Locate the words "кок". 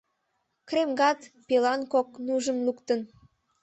1.93-2.07